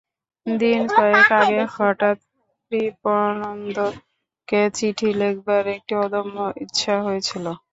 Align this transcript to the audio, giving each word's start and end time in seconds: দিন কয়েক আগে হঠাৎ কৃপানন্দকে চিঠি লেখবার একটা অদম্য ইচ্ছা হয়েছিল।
দিন 0.45 0.81
কয়েক 0.91 1.29
আগে 1.39 1.61
হঠাৎ 1.75 2.17
কৃপানন্দকে 2.71 4.31
চিঠি 4.77 5.09
লেখবার 5.19 5.63
একটা 5.75 5.95
অদম্য 6.05 6.35
ইচ্ছা 6.63 6.93
হয়েছিল। 7.05 7.45